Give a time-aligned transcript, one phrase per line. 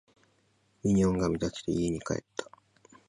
[0.83, 2.49] ミニオンが見たくて家に帰った